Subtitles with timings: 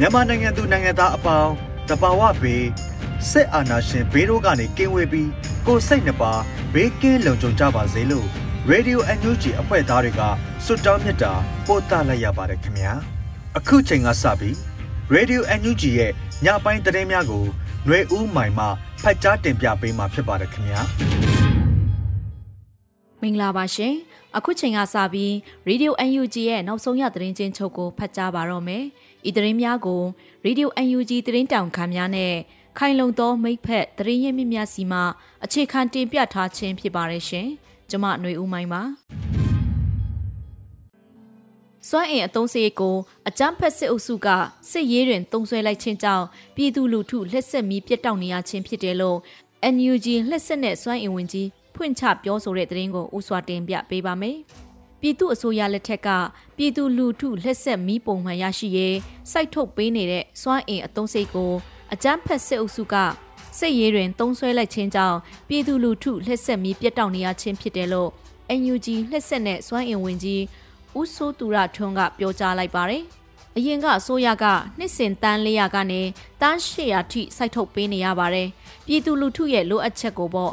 [0.00, 1.52] မြန်မာနိုင်ငံသူနိုင်ငံသားအပေါင်း
[1.88, 2.66] တဘာဝဘေး
[3.30, 5.30] စစ်အာဏာရှင်ဘေးတို့ကနေကင်းဝေးပြီး
[5.66, 6.32] ကိုစိတ်နှပါ
[6.74, 8.26] ဘေးကင်းလုံခြုံကြပါစေလို့
[8.70, 10.22] Radio NUG အဖွဲ့သားတွေက
[10.64, 11.32] စွတ်တောင်းမြတ်တာ
[11.66, 12.92] ပို့သလိုက်ရပါတယ်ခင်ဗျာ
[13.58, 14.54] အခုချိန်ကစပြီး
[15.14, 16.12] Radio NUG ရဲ့
[16.44, 17.44] ညပိုင်းသတင်းများကို
[17.86, 18.66] ຫນွေဦးမိုင်မှ
[19.02, 20.80] ဖတ်ကြားတင်ပြပေးမှာဖြစ်ပါတယ်ခင်ဗျာ
[23.22, 23.94] မင်္ဂလာပါရှင်
[24.36, 25.32] အခုချိန်ကစပြီး
[25.68, 28.84] Radio UNG ရဲ့နောက်ဆုံးရသတင်းချင်းချုပ်ကိုဖတ်ကြားပါတော့မယ်
[29.28, 30.02] ဤသတင်းများကို
[30.46, 32.34] Radio UNG သတင်းတောင်ခံများနဲ့
[32.78, 35.00] ခိုင်လုံသောမိဖက်သတင်းရင်းမြစ်များစီမှ
[35.44, 37.48] အခြေခံတင်ပြထားခြင်းဖြစ်ပါတယ်ရှင်
[37.90, 38.82] ကျွန်မຫນွေဦးမိုင်းပါ
[41.88, 42.96] စွမ်းအင်အုံးစေးကို
[43.28, 44.28] အကြမ်းဖက်စစ်အုပ်စုက
[44.70, 46.26] စစ်ရေးတွင်တုံးဆွဲလိုက်ခြင်းကြောင့်
[46.56, 49.18] ပြည်သူလူထုလက်ဆက်မီးပြတ်တောက်နေရခြင်းဖြစ်တယ်လို့
[49.74, 51.48] NUG လက်ဆက်နဲ့စွမ်းအင်ဝင်ကြီး
[51.78, 54.38] ဖွင့်ချပြောဆိုတဲ့သတင်းကိုဥစွာတင်ပြပေးပါမယ်။
[55.00, 56.08] ပြည်သူအစိုးရလက်ထက်က
[56.56, 58.96] ပြည်သူလူထုလက်ဆက်မီးပုံမှန်ရရှိရေး
[59.30, 61.52] စိုက်ထုတ်ပေးနေတဲ့စွမ်းအင်အုံးစိတ်ကို
[61.92, 62.94] အကြမ်းဖက်စစ်အုပ်စုက
[63.58, 68.10] စစ်ရေးတွင်တုံးဆွဲလိုက်ခြင်းကြောင့်ပြည်သူလူထုလက်ဆက်မီးပြတ်တောက်နေရခြင်းဖြစ်တယ်လို့
[68.60, 70.42] NUG လက်ဆက်နဲ့စွမ်းအင်ဝင်ကြီး
[70.98, 73.04] ဦးစိုးသူရထွန်းကပြောကြားလိုက်ပါတယ်။
[73.56, 74.44] အရင်ကအစိုးရက
[74.78, 76.00] နှစ်စဉ်တန်း400ကနေ
[76.40, 78.48] တန်း800ထိစိုက်ထုတ်ပေးနေရပါတယ်။
[78.86, 80.52] ပြည်သူလူထုရဲ့လိုအပ်ချက်ကိုပေါ့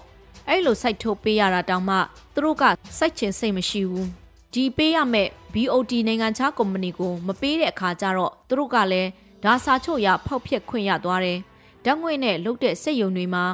[0.49, 1.97] အဲ့လိုစိုက်ထုတ်ပေးရတာတောင်မှ
[2.33, 2.63] သူတို့က
[2.97, 4.07] စိုက်ချင်စိတ်မရှိဘူး
[4.53, 9.09] ဒီပေးရမဲ့ BOT နိုင်ငံခြားကုမ္ပဏီကိုမပေးတဲ့အခါကျတော့သူတို့ကလည်း
[9.43, 11.39] ဒါစာချုပ်ရဖောက်ဖျက်ခွင့်ရသွားတယ်
[11.85, 13.45] ဓာတ်ငွေနဲ့လုတ်တဲ့စက်ယုံတွေမှာ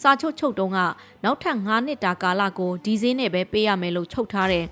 [0.00, 0.78] စာချုပ်ချုပ်တုံးက
[1.24, 4.66] နောက်ထပ်9နှစ်တာကာလကိုဒီဈေးနဲ့ပဲပေးရမယ်လို့ချုပ်ထားတယ်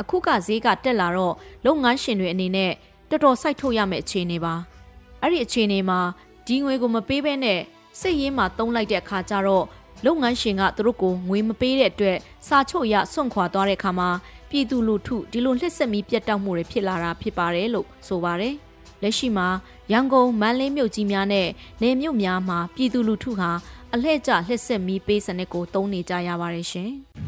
[0.00, 1.34] အခုကဈေးကတက်လာတော့
[1.66, 2.72] လုပ်ငန်းရှင်တွေအနေနဲ့
[3.10, 4.54] တော်တော်စိုက်ထုတ်ရမယ့်အခြေအနေပါ
[5.20, 6.00] အဲ့ဒီအခြေအနေမှာ
[6.46, 7.60] ဒီငွေကိုမပေးဘဲနဲ့
[8.00, 9.64] စိတ်ရင်းမှာတုံးလိုက်တဲ့အခါကျတော့
[10.04, 14.08] လုပ်ငန်းရှင်ကသူတို့ကိုငွေမပေးတဲ့အတွက်စာချုပ်ရစွန့်ခွာသွားတဲ့အခါမှာ
[14.50, 18.54] ပြည်သူလူထုဒီလိုလှစ်ဆက်မီပြတ်တောက်မှုတွေဖြစ်လာတာဖြစ်ပါတယ်လို့ဆိုပါတယ်။
[19.02, 19.48] လက်ရှိမှာ
[19.92, 21.48] ရန်ကုန်မန္တလေးမြို့ကြီးများနဲ့
[21.82, 23.50] နယ်မြို့များမှာပြည်သူလူထုဟာ
[23.94, 26.90] အလှည့်ကျလှစ်ဆက်မီပေးစနစ်ကိုသုံးနေကြရပါတယ်ရှင်။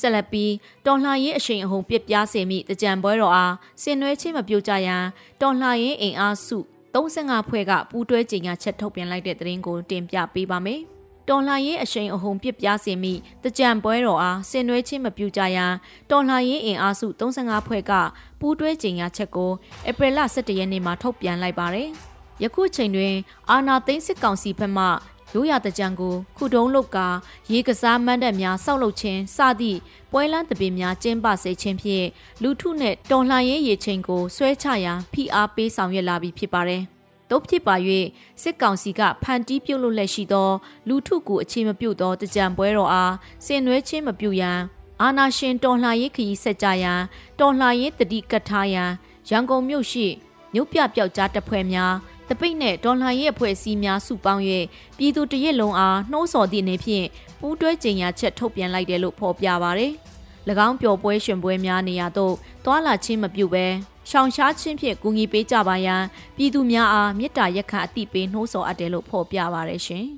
[0.00, 0.52] ဆက်လက်ပြီး
[0.86, 5.04] တော်လှန်ရေးအရှိန်အဟုန်ပြစ်ပြားစေမိတကြံပွဲတော်အားဆင်နွှဲခြင်းမပြုကြရန်
[5.40, 6.58] တော်လှန်ရေးအင်အားစု
[6.94, 10.80] 35ဖွဲ့ကပူးတွဲကြေညာချက်ထုတ်ပြန်လိုက်တဲ့သတင်းကိုတင်ပြပေးပါမယ်။
[11.28, 13.12] တော်လှန်ရေးအရှိန်အဟုန်ပြစ်ပြားစေမိ
[13.44, 15.72] တကြံပွဲတော်အားဆင်နွှဲခြင်းမပြုကြရန်
[16.10, 17.92] တော်လှန်ရေးအင်အားစု35ဖွဲ့က
[18.40, 19.50] ပူးတွဲကြေညာချက်ကို
[19.88, 21.88] ဧပြီလ17ရက်နေ့မှာထုတ်ပြန်လိုက်ပါတယ်။
[22.42, 23.14] ယခုချိန်တွင်
[23.50, 24.86] အာနာသိန်းစစ်ကောင်စီဘက်မှ
[25.34, 27.08] ရိုးရာတကြံကိုခုတုံးလုတ်ကာ
[27.52, 29.78] ရေကစားမန်းတက်များစောက်လုပ်ခြင်းစသည့်
[30.12, 32.06] ပွဲလန်းတပင်များကျင်းပစေခြင်းဖြင့်
[32.42, 36.82] လူထုနှင့်တော်လှန်ရေးရေချိန်ကိုဆွဲချရန်ဖိအားပေးဆောင်ရွက်လာပြီးဖြစ်ပါတယ်။
[37.30, 37.76] တို့ဖြစ်ပါ၍
[38.42, 40.50] စစ်ကောင်စီကဖန်တီးပြုတ်လို့လက်ရှိသော
[40.88, 43.14] လူထုကိုအခြေမပြုတ်သောတကြံပွဲတော်အား
[43.44, 44.58] ဆင်နွှဲခြင်းမပြုရန်
[45.02, 47.00] အာနာရှင်တော်လှန်ရေးခရီးဆက်ကြရန်
[47.40, 48.90] တော်လှန်ရေးတတိကတ်ထားရန်
[49.28, 50.06] ရန်ကုန်မြို့ရှိ
[50.54, 51.94] မြို့ပြပျောက်ကြားတပ်ဖွဲ့များ
[52.32, 54.42] တပိတ်နဲ့ဒေါ်လာရဲ့အဖွဲ့အစည်းများစုပေါင်း၍
[54.98, 57.06] ပြည်သူတရက်လုံးအားနှိုးဆော်သည့်အနေဖြင့်
[57.40, 59.92] ပူးတွဲကြေညာချက်ထုတ်ပြန်လိုက်တယ်လို့ဖော်ပြပါရယ်။၎
[60.66, 62.34] င်းပျော်ပွဲရှင်ပွဲများနေရာသို့
[62.64, 63.66] သွာလာခြင်းမပြုဘဲ
[64.10, 66.02] ရှောင်ရှားခြင်းဖြင့်ကူညီပေးကြပါရန်
[66.36, 70.06] ပြည်သူများအားမေတ္တာရက်ခံအသိပေးနှိုးဆော်အပ်တယ်လို့ဖော်ပြပါရယ်ရှင်။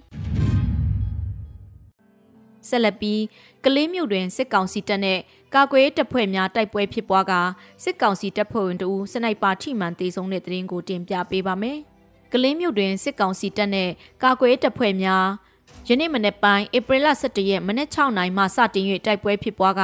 [2.69, 3.23] ဆက်လက်ပြီး
[3.65, 5.19] ကလေးမြို့တွင်စစ်ကောင်စီတပ်နဲ့
[5.55, 7.33] ကာကွယ်တပ်ဖွဲ့များတိုက်ပွဲဖြစ်ပွားက
[7.85, 11.81] စစ်ကောင်စီတပ်ဖွဲ့ဝင်တို့စနိုက်ပါထိမှန်တေဆုံးတဲ့တဲ့ရင်ကိုတင်ပြပေးပါမယ်။
[12.37, 13.91] ကလင်းမြို့တွင်စစ်ကောင်စီတပ်နဲ့
[14.23, 15.27] ကာကွယ်တပ်ဖွဲ့များ
[15.89, 19.83] ယနေ့မနေ့ပိုင်းဧပြီလ17ရက်မနက်6နာရီမှစတင်၍တိုက်ပွဲဖြစ်ပွားက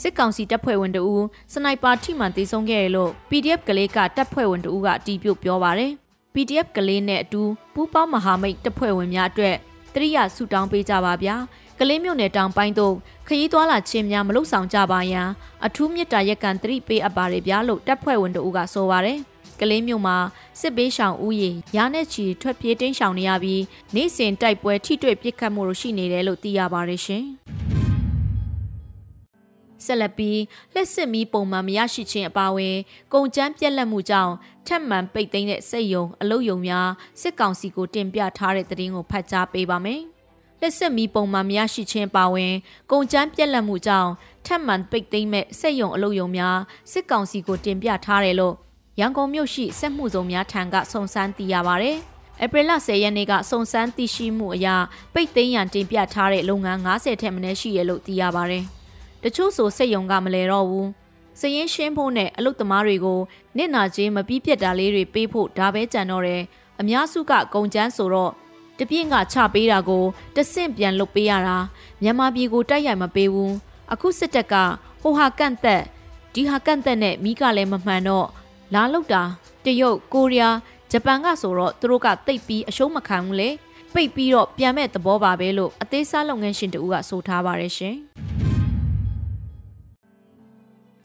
[0.00, 5.92] စစ်ကောင်စီတပ်ဖွဲ့ဝင်တို့စနိုက်ပါထိမှန်တေဆုံးခဲ့တယ်လို့ PDF ကလေးကတပ်ဖွဲ့ဝင်တို့ကအတီးပြုတ်ပြောပါရယ်
[6.34, 7.42] PDF ကလေးနဲ့အတူ
[7.74, 9.56] ပူးပေါင်းမဟာမိတ်တပ်ဖွဲ့ဝင်များအတွက်
[9.94, 11.36] တရိယာဆူတောင်းပေးကြပါဗျာ
[11.78, 12.94] ကလေးမြို့နယ်တောင်ပိုင်းသို့
[13.28, 15.28] ခရီးသွားလာခြင်းများမလုပ်ဆောင်ကြပါရန်
[15.66, 19.20] အထူးမြစ်တာရက်ကန်သတိပေးအပ်ပါတယ်ဗျာလို့တပ်ဖွဲ့ဝင်တို့ကဆိုပါတယ်
[19.60, 20.16] ကလေးမျိုးမှာ
[20.60, 23.62] စစ်ပေးရှောင်ဦးရေရာနဲ့ချီထွက်ပြေးတင်းရှောင်နေရပြီး
[23.94, 27.24] နေ့စဉ်တိုက်ပွဲထိတွေ့ပစ်ခတ်မှုတို့ရှိနေတယ်လို့သိရပါတယ်ရှင်။
[29.84, 30.40] ဆက်လက်ပြီး
[30.74, 32.76] လက်စစ်မီးပုံမှန်မရရှိခြင်းအပါအဝင်
[33.12, 34.32] ကုန်ကျန်းပြက်လက်မှုကြောင့်
[34.66, 36.88] ထက်မှန်ပိတ်သိမ်းတဲ့စိတ်ယုံအလုတ်ယုံများ
[37.20, 40.02] စစ်ကောင်စီကိုတင်ပြထားတဲ့သတင်းကိုဖတ်ကြားပေးပါမယ်။
[40.60, 42.54] လက်စစ်မီးပုံမှန်မရရှိခြင်းအပါအဝင်
[42.90, 44.10] ကုန်ကျန်းပြက်လက်မှုကြောင့်
[44.46, 46.58] ထက်မှန်ပိတ်သိမ်းမဲ့စိတ်ယုံအလုတ်ယုံများ
[46.92, 48.54] စစ်ကောင်စီကိုတင်ပြထားတယ်လို့
[49.00, 51.90] ရန်ကုန်မြို့ရှိစက်မှုစုံများထံကစုံစမ်းသိရပါဗျ။
[52.42, 54.68] ဧပြီလ10ရက်နေ့ကစုံစမ်းသိရှိမှုအရ
[55.14, 58.60] ပိတ်သိမ်းရန်တင်ပြထားတဲ့လုပ်ငန်း90ထက်မနည်းရှိရလို့သိရပါဗျ။
[59.22, 60.88] တချို့ဆိုစိတ်ယုံကမလဲတော့ဘူး
[61.40, 63.20] စရင်ရှင်းဖို့နဲ့အလုတ်သမားတွေကို
[63.56, 66.42] နစ်နာချင်းမပြီးပြတ်တာလေးတွေပေးဖို့ဒါပဲကြံတော့တယ်
[66.80, 68.32] အများစုကကုံချမ်းဆိုတော့
[68.78, 70.04] တပြင်းကချပေးတာကို
[70.36, 71.58] တဆင့်ပြန်လုတ်ပေးရတာ
[72.02, 73.54] မြန်မာပြည်ကိုတိုက်ရိုက်မပေးဘူး
[73.92, 74.54] အခုစစ်တပ်က
[75.02, 75.82] ဟိုဟာကန့်သက်
[76.34, 78.28] ဒီဟာကန့်သက်နဲ့မိကလည်းမမှန်တော့
[78.74, 79.22] လာလုတ်တာ
[79.64, 80.56] တရုတ်ကိုရီးယား
[80.90, 83.48] ဂျပန်ကဆိုတော့သူတို့ကတိတ်ပြီးအရှုံးမခံဘူးလေ
[83.94, 87.96] ပိတ်ပြီးတော့ပြန်မဲ့သဘောပါပဲလို့အသေးစားလုပ်ငန်းရှင်တူကဆိုထားပါတယ်ရှင်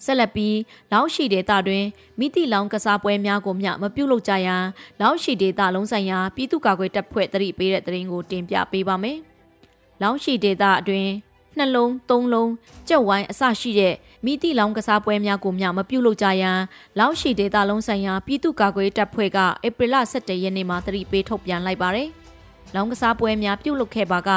[0.05, 0.57] ဆက်လက်ပြီး
[0.91, 1.85] လောင်းရှိဒေတာတွင်
[2.19, 4.63] မိတိလောင်းကစားပွဲများကိုမျှမပြုတ်လို့ကြရန်
[5.01, 9.17] လောင်းရှိဒေတာလုံးဆိုင်ရာပြည်သူ့ကာကွယ်တပ်ဖွဲ့တရိပေးတဲ့တရင်ကိုတင်ပြပေးပါမယ်။
[10.01, 11.11] လောင်းရှိဒေတာအတွင်း
[11.59, 12.51] နှလုံးသုံးလုံး
[12.87, 13.95] ကြက်ဝိုင်းအစရှိတဲ့
[14.25, 16.59] မိတိလောင်းကစားပွဲများကိုမျှမပြုတ်လို့ကြရန်
[16.99, 22.09] လောင်းရှိဒေတာလုံးဆိုင်ရာပြည်သူ့ကာကွယ်တပ်ဖွဲ့ကဧပြီလ17ရက်နေ့မှာတရိပေးထုတ်ပြန်လိုက်ပါတယ်။
[22.75, 24.29] လောင်းကစားပွဲများပြုတ်လုခဲ့ပါက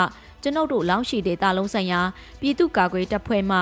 [0.42, 2.00] ကျွန်ုပ်တို့လောင်းရှိဒေတာလုံးဆိုင်ရာ
[2.40, 3.58] ပြည်သူ့ကာကွယ်တပ်ဖွဲ့မှ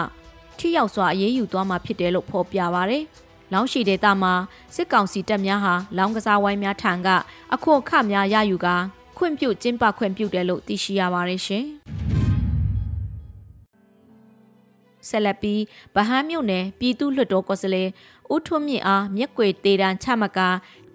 [0.58, 3.04] ထိရောက်စွာအရေးယူသွားမှာဖြစ်တယ်လို့ဖော်ပြပါရယ်။
[3.52, 4.32] လောင်းရှိဒေတာမှာ
[4.74, 7.08] စစ်ကောင်စီတပ်များဟာလောင်းကစားဝိုင်းများထံက
[7.54, 8.76] အခွန်အခများရယူကာ
[9.16, 11.66] ခွင့်ပြုကျင်းပခွင့်ပြုတယ်လို့သိရှိရပါတယ်ရှင်။
[15.10, 15.60] ဆက်လက်ပြီး
[15.94, 17.88] ဗဟန်းမြို့နယ်ပြည်သူ့လွှတ်တော်ကိုယ်စားလှယ်
[18.34, 20.38] ဦးထွန်းမြင့်အားမြက်ွယ်တေတန်ချမက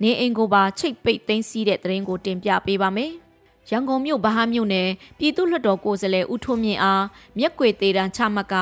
[0.02, 3.12] နေအိမ်ကိုပါချိတ်ပိတ်သိမ်းစီးတဲ့တရင်ကိုတင်ပြပေးပါမယ်။
[3.70, 4.90] ရန်ကုန်မြို့ဗဟာမြို့နယ်
[5.20, 7.04] ပြည်သူ့လွှတ်တော်ကိုယ်စားလှယ်ဦးထွန်းမြင့်အား
[7.38, 8.56] မြက်ကွေသေးတန်းချမှတ်က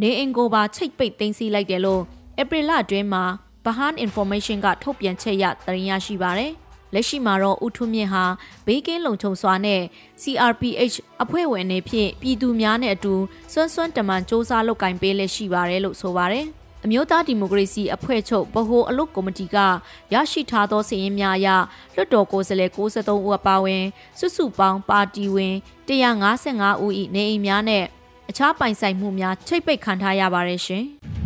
[0.00, 2.02] နေအင်ကိုပါချိတ်ပိတ်သိမ်းဆည်းလိုက်တယ်လို့
[2.40, 3.24] ဧပြီလအတွင်းမှာ
[3.64, 6.52] ဗဟန် information ကထုတ်ပြန်ချက်ရသတင်းရရှိပါရယ်
[6.94, 8.24] လက်ရှိမှာတော့ဦးထွန်းမြင့်ဟာ
[8.66, 9.80] ဘေးကင်းလုံခြုံစွာနဲ့
[10.22, 13.14] CRPH အဖွဲ့ဝင်တွေဖြင့်ပြည်သူများနဲ့အတူ
[13.52, 16.46] စွမ်းစွမ်းတမန်စ조사လုပ်ကင်ပေးလက်ရှိပါတယ်လို့ဆိုပါတယ်။
[16.84, 19.56] အမျိုးသားဒီမိုကရေစီအဖွဲ့ချုပ်ဗဟိုအလုပ်ကော်မတီက
[20.14, 21.48] ရရှိထားသောစာရင်းများအရ
[21.94, 23.84] လွှတ်တော်ကိုယ်စားလှယ်63ဦးအပါအဝင်
[24.18, 25.54] စုစုပေါင်းပါတီဝင်
[25.88, 27.84] 155ဦး၏နေအိမ်များနဲ့
[28.30, 30.86] အခြားပိုင်ဆိုင်မှုများချိတ်ပိတ်ခံထားရပါတယ်ရှင်။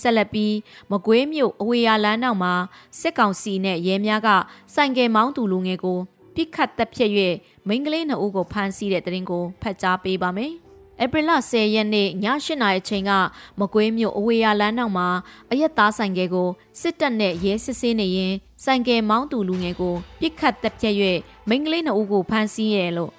[0.00, 0.54] ဆက်လက်ပြီး
[0.90, 2.54] မကွေးမြို့အဝေးရလမ်းနောက်မှာ
[3.00, 4.28] စစ်ကောင်စီနဲ့ရဲများက
[4.74, 5.98] စိုင်ကယ်မောင်းသူလူငယ်ကို
[6.34, 7.10] ပြစ်ခတ်တပ်ဖြတ်၍
[7.68, 10.52] မိန်းကလေးနှစ်ဦးကိုဖမ်းဆီးတဲ့တဲ့ရင်ကိုဖတ်ကြားပေးပါမယ်။
[11.02, 13.12] ဧပြီလ10ရက်နေ့ည8နာရီအချိန်က
[13.58, 15.08] မကွေးမြို့အဝေးရလမ်းနောက်မှာ
[15.50, 16.48] အရက်သားဆိုင်ကယ်ကို
[16.80, 18.34] စစ်တပ်နဲ့ရဲစစ်ဆေးနေရင်
[18.64, 20.94] ဆိုင်ကယ်မောင်းသူလူငယ်ကိုပြစ်ခတ်တပ်ဖြတ်၍
[21.48, 23.10] မိန်းကလေးနှစ်ဦးကိုဖမ်းဆီးရဲလို့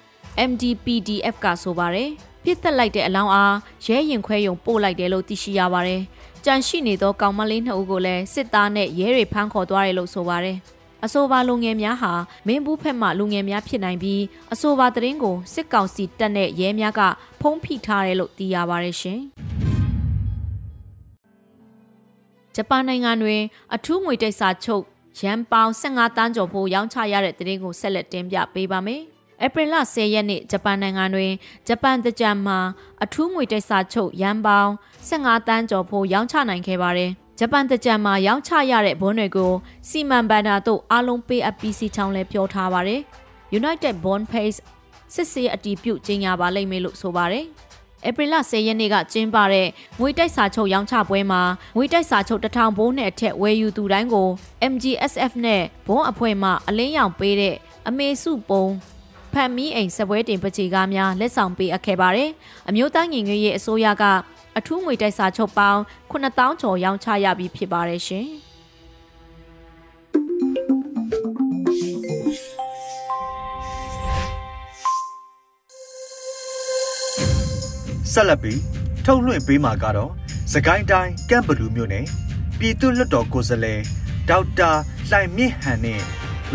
[0.50, 2.10] MDPDF ကဆိုပါတယ်
[2.44, 6.02] ပြစ်သက်လိုက်တဲ့အလောင်းအားရဲရင်ခွဲယုံပို့လိုက်တယ်လို့သိရှိရပါတယ်
[6.50, 10.56] ကြန့်ရှိနေသောကောင်မလေးနှစ်ဦးကိုလည်းစစ်သားနဲ့ရဲတွေဖမ်းခေါ်သွားတယ်လို့ဆိုပါတယ်။
[11.04, 12.12] အဆိုပါလူငယ်များဟာ
[12.46, 14.22] မင်းဘူးဖက်မှလူငယ်များဖြစ်နိုင်ပြီး
[14.52, 17.00] အဆိုပါသတင်းကိုစစ်ကောင်စီတပ်နဲ့ရဲများက
[17.40, 19.20] ဖုံးဖိထားတယ်လို့သိရပါတယ်ရှင်။
[22.54, 23.42] ဂျပန်နိုင်ငံတွင်
[23.74, 24.84] အထူးငွေတိတ်စာချုပ်
[25.20, 29.02] ရန်ပေါင်15တန်းကျော်ဖို့ရောင်းချရတဲ့သတင်းကိုဆက်လက်တင်ပြပေးပါမယ်။
[29.44, 31.32] ဧပြီလ10ရက်နေ့ဂျပန်နိုင်ငံတွင်
[31.68, 32.58] ဂျပန်တကြံမှာ
[33.04, 34.70] အထူးငွေတိတ်စာချုပ်ရန်ပေါင်
[35.08, 39.52] 15တန်းကျော်ဖို့ရောင်းချနိုင်ခဲ့ပါတယ်။ဂျပန်တကြံမှာရောင်းချရတဲ့ဘွန်းတွေကို
[39.88, 43.00] စီမံဘန်ဒါတို့အားလုံးပေးအပ်ပြီးစီချောင်းလဲပြောထားပါတယ်။
[43.58, 44.58] United Bond Pace
[45.14, 47.44] စစ်စေးအတီးပြုတ်ကြီးညာပါလိမ့်မယ်လို့ဆိုပါတယ်။
[48.08, 49.68] ဧပြီလ10ရက်နေ့ကကျင်းပတဲ့
[50.00, 51.42] ငွေတိုက်စာချုပ်ရောင်းချပွဲမှာ
[51.76, 54.28] ငွေတိုက်စာချုပ်တထောင်ဘိုးနဲ့အထက်ဝယ်ယူသူတိုင်းကို
[54.72, 57.56] MGSF နဲ့ဘွန်းအဖွဲ့မှအလင်းရောင်ပေးတဲ့
[57.88, 58.66] အမေစုပုံ
[59.38, 62.30] ဖန်မီအိမ်စပွဲတင်ပချီကားများလက်ဆောင်ပေးအပ်ခဲ့ပါတယ်။
[62.68, 64.04] အမျိုးသားညီညွတ်ရေးအစိုးရက
[64.58, 65.80] အထူးငွေတိုက်စာချုပ်ပေါင်း
[66.10, 68.26] 9000ကျော်ရောင်းချရပြီးဖြစ်ပါတယ်ရှင်။
[78.12, 78.60] ဆက်လက်ပြီး
[79.04, 80.10] ထုတ်လွှင့်ပေးမှာကတော့
[80.52, 82.04] စကိုင်းတိုင်းကမ်ဘလူးမြို့နယ်
[82.58, 83.80] ပြည်သူ့လွှတ်တော်ကိုယ်စားလှယ်
[84.28, 84.70] ဒေါက်တာ
[85.10, 86.00] လှိုင်မြင့်ဟန်နဲ့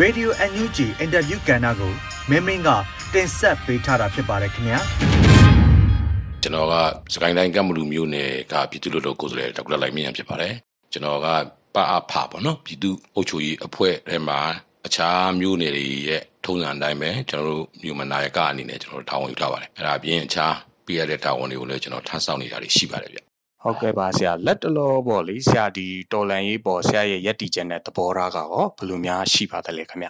[0.01, 2.69] Radio NUG အင်တာဗျူးကဏ္ဍကို မင်းမင်းက
[3.13, 4.79] တင်ဆက်ပေးထားတာဖြစ်ပါတယ်ခင်ဗျာ။
[6.41, 6.75] ကျွန်တော်က
[7.13, 10.53] စကိုင်းတိုင်းကမ်မလူမျိုးနယ်ကပြည်သူ့လူတော်ကိုယ်စားလှယ်ဒေါက်တာလိုက်မြင့်ရဖြစ်ပါတယ်
[10.91, 11.27] ကျွန်တော်က
[11.75, 14.39] ပအဖပေါ့နော်ပြည်သူ့အုပ်ချုပ်ရေးအဖွဲ့ထဲမှာ
[14.85, 20.53] အခြားမျိုးနယ်တွေရဲ့ထုံးစံအတိုင်းပဲကျွန်တော်တို့မြို့မနာယကအနေနဲ့ကျွန်တော်တို့တာဝန်ယူထားပါတယ်အဲ့ဒါအပြင်အခြား
[20.85, 23.19] ပြရတဲ့တာဝန်တွေကိုလည်းကျွန်တော်ထမ်းဆောင်နေတာတွေရှိပါတယ်ဗျ
[23.63, 30.09] ဟုတ်ကဲ့ပါဆရာလက်တလောပေါ့လေဆရာဒီတော်လန်ရေးပေါ်ဆရာရဲ့ယက်တီချက်နဲ့သဘောထားကရောဘယ်လိုများရှိပါသလဲခင်ဗျ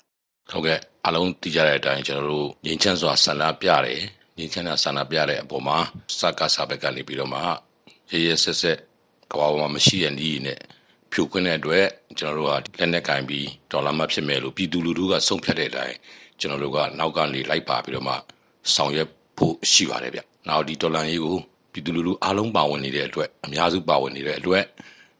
[0.51, 4.01] ဟုတ်ကဲ့အလုံးတည်ကြတဲ့အတိုင်းကျွန်တော်တို့ငင်းချမ်းစွာဆန္ဒပြတယ်
[4.37, 5.77] ငင်းချမ်းတာဆန္ဒပြတဲ့အပေါ်မှာ
[6.19, 7.39] စကားစာဘက်ကနေပြီးတော့မှ
[8.11, 8.77] ရရဆက်ဆက်
[9.31, 10.59] ကဘာမှမရှိတဲ့နည်းနဲ့
[11.11, 11.85] ဖြိုခွင်းတဲ့အတွက်
[12.17, 15.95] ကျွန်တော်တို့ကလက်နဲ့ကင်ပြီးဒေါ်လာမှဖြစ်မယ်လို့ပြည်သူလူထုကဆုံးဖြတ်တဲ့အတိုင်း
[16.39, 18.15] ကျွန်တော်တို့ကနောက်ကနေလိုက်ပါပြီးတော့မှ
[18.73, 19.07] ဆောင်ရွက်
[19.37, 21.37] ဖို့ရှိပါတယ်ဗျ။နောက်ဒီဒေါ်လာရေးကို
[21.71, 24.63] ပြည်သူလူထုအားလုံးပါဝင်နေတဲ့အတွက်အများစုပါဝင်နေတဲ့အတွက်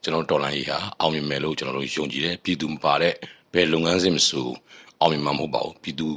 [0.02, 3.14] ကျွန်တော်ဒေါ်လာရေးဟာအောင်မြင်မယ်လို့ကျွန်တော်တို့ယုံကြည်တယ်ပြည်သူမပါတဲ့
[3.52, 4.48] ဘယ်လုပ်ငန်းစဉ်မဆို
[5.00, 6.08] အောင်မြင်မှာမဟုတ်ပါဘူးပြည်သူ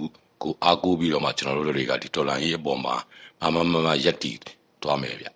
[0.44, 2.96] ကိုအားကိုးပြီးတော့မှကျွန်တော်တို့တွေကဒီဒေါ်လာရေးအပေါ်မှာ
[3.42, 4.32] မမမမရက်တီ
[4.84, 5.28] သွားမယ်ဗျ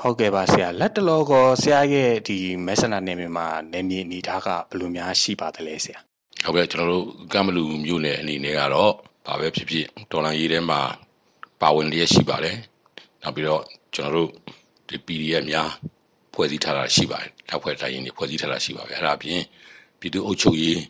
[0.00, 1.32] ဟုတ်ကဲ့ပါဆရာလက်တလောက
[1.62, 5.98] ဆရာရဲ့ဒီမဲဆန္ဒနယ်မြေမှာနယ်မြေအနေထားကဘယ်လိုများရှိပါသလဲဆရာ
[6.44, 8.92] ဟုတ်ကဲ့ကျွန်တော်တို့ကမ်ဘလူမြို့နယ်အနေနဲ့ကတော့
[9.26, 10.80] ဘာပဲဖြစ်ဖြစ်ဒေါ်လာရေးထဲမှာ
[11.60, 12.56] ပါဝင်လျက်ရှိပါတယ်
[13.22, 13.62] နောက်ပြီးတော့
[13.94, 14.30] ကျွန်တော်တို့
[14.88, 15.68] ဒီ PDF များ
[16.34, 19.40] ဖွဲ့စည်းထားတာရှိပါတယ်တပ်ဖွဲ့တိုင်းရင်းတွေဖွဲ့စည်းထားတာရှိပါပဲအဲ့ဒါအပြင်
[20.00, 20.80] ပြည်သူ့အုပ်ချုပ်ရေး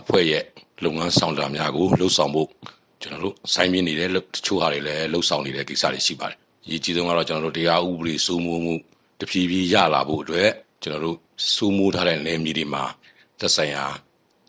[0.00, 0.44] အဖွဲ့ရဲ့
[0.84, 2.48] လုပ်ငန်းဆောင်တာများကိုလှုပ်ဆောင်ဖို့
[3.00, 8.74] ကျွန်တော်တို့စိုင်းပြနေတဲ့တချို့ဟာတွေလည်းလှုပ်ဆောင်နေတဲ့ကိစ္စတွေရှိပါတယ်။အရေးကြီးဆုံးကတော့ကျွန်တော်တို့တရားဥပဒေစိုးမိုးမှု
[9.20, 10.50] တဖြည်းဖြည်းရလာဖို့အတွက်
[10.82, 11.16] ကျွန်တော်တို့
[11.54, 12.84] စိုးမိုးထားတဲ့နယ်မြေတွေမှာ
[13.40, 13.84] သက်ဆိုင်ရာ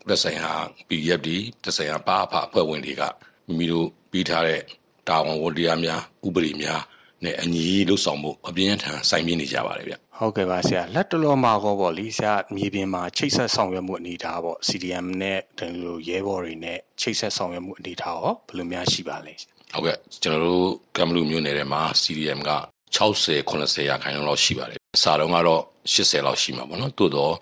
[0.08, 0.50] သက်ဆိုင်ရာ
[0.88, 3.02] PDF တွေသက်ဆိုင်ရာပါအဖအဖွဲ့ဝင်တွေက
[3.46, 4.60] မိမိတို့ပြီးထားတဲ့
[5.08, 6.80] တာဝန်ဝတ္တရားများဥပဒေများ
[7.24, 19.34] နဲ့အညီလှုပ်ဆောင်မှုအပြင်းထန်စိုင်းပြနေကြပါတယ်ဗျဟုတ်ကဲ့ပါဆရာလက်တလောမှာကောပေါ့လीဆရာမြေပြင်မှာချိတ်ဆက်ဆောင်ရွက်မှုအနေထားပေါ့ CDM နဲ့ဒီလိုရဲဘော်တွေနဲ့ချိတ်ဆက်ဆောင်ရွက်မှုအနေထားရောဘယ်လိုများရှိပါလဲ
[19.72, 22.50] ဟုတ်ကဲ့ကျွန်တော်တို့ကမ်ဘလူမျိုးနယ်ထဲမှာ CDM က
[22.96, 25.62] 60 80ရာခိုင်နှုန်းလောက်ရှိပါတယ်အစားတော့ကတော့
[25.94, 27.34] 80လောက်ရှိမှာပေါ့နော်တိုးတော့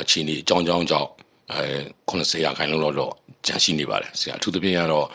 [0.00, 1.08] အချင်းဒီအကြောင်းကြောင်းကြောင့်
[1.52, 1.62] အဲ
[2.10, 3.12] 80ရာခိုင်နှုန်းလောက်တော့
[3.46, 5.06] ကျန်ရှိနေပါတယ်ဆရာအထူးသဖြင့်ကတော့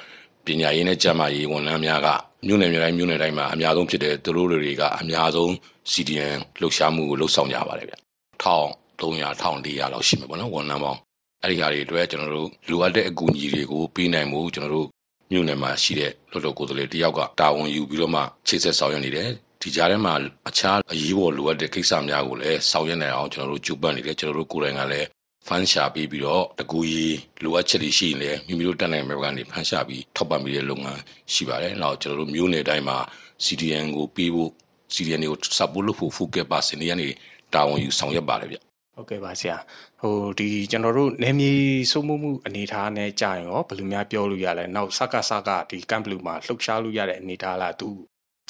[0.45, 2.09] ပညာရေးနဲ့ကျန်းမာရေးဝန်ထမ်းများက
[2.47, 5.49] မြို့နယ်မျိုးတိုင်းမြို့နယ်တိုင်းမှာအများဆုံးဖြစ်တဲ့သူတို့တွေကအများဆုံး
[5.91, 7.95] CDN လှုပ်ရှားမှုကိုလှုပ်ဆောင်ကြပါတယ်ဗျ
[8.43, 10.99] 1300 1400လောက်ရှိမှာပေါ့နော်ဝန်ထမ်းပေါင်း
[11.41, 14.87] အဲ့ဒီဟာတွေအတွက်ကျွန်တော်တို့လိုအပ်တဲ့အကူအညီတွေကိုပေးနိုင်မှုကျွန်တော်တို့
[15.31, 19.29] မြို့နယ်မှာရှိတဲ့လွှတ်တော်ကိုယ်စားလှယ်တယောက်ကတာဝန်ယူပြီးတော့မှချိတ်ဆက်ဆောင်ရွက်နေတယ်
[19.61, 20.13] ဒီကြားထဲမှာ
[20.49, 25.07] အခြားအရေးပေါ်လိုအပ်တဲ့ကိစ္စများကိုလည်းဆောင်ရွက်နိုင်အောင်ကျွန်တော်တို့ကြိုးပမ်းနေတယ်ကျွန်တော်တို့ကိုယ်တိုင်ကလည်း
[25.47, 31.01] ဖန်ရှာပြီးပြီးတော့တကူကြီးလိုအပ်ချက်တွေရှိရင်လည်းမိမိတို့တက်နိုင်မဲ့ကနေဖန်ရှာပြီးထောက်ပံ့ပြီးတဲ့လုပ်ငန်း
[31.33, 32.97] ရှိပါတယ်။နောက်ကျွန်တော်တို့မျိုးနယ်တိုင်းမှာ
[33.45, 34.49] CDN ကိုပေးဖို့
[34.93, 37.07] CDN ကို support လုပ်ဖို့ focus person တွေကနေ
[37.53, 38.57] တာဝန်ယူဆောင်ရွက်ပါတယ်ဗျ။
[38.95, 39.57] ဟုတ်ကဲ့ပါဆရာ။
[40.01, 41.53] ဟိုဒီကျွန်တော်တို့နယ်မြေ
[41.91, 47.89] စိုးမိုးမှုအနေထားနဲ့ကြာရင်ရောဘယ်လိုများပြောလို့ရလဲ။နောက်စကစကဒီကမ်ဘလူးမှာလှုပ်ရှားလို့ရတဲ့အနေထားလားသူ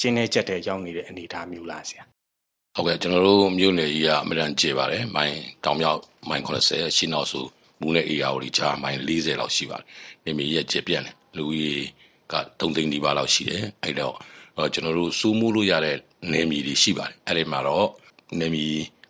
[0.00, 2.04] ကျင်းနေချက်တဲ့ရောက်နေတဲ့အနေထားမျိုးလားဆရာ
[2.76, 7.44] ဟုတ်ကဲ့ကျွန်တော်တို့မြို့နယ်ကြီးကအမြဲတမ်းကျေပါတယ်မိုင်တောင်မြောက်မိုင်80ရှင်းနောက်ဆို
[7.80, 9.86] မူနဲ့အေယာဝတီချာမိုင်40လောက်ရှိပါတယ်
[10.24, 11.84] နေမြေရဲ့ကျေပြန့်တယ်လူကြီး
[12.32, 14.14] က3သိန်းဒီပါလောက်ရှိတယ်အဲ့တော့
[14.74, 15.96] ကျွန်တော်တို့စူးမှုလို့ရတဲ့
[16.32, 17.88] နေမြေတွေရှိပါတယ်အဲ့ဒီမှာတော့
[18.40, 18.68] နေမြေ